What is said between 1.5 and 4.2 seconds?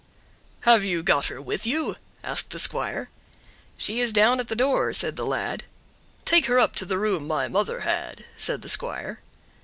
you?" asked the squire. "She is